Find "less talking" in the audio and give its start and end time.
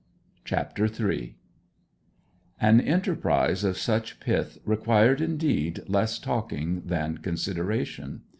5.87-6.81